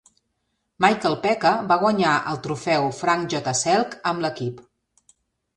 [0.85, 3.55] Michael Peca va guanyar el Trofeu Frank J.
[3.63, 4.65] Selke amb l'equip.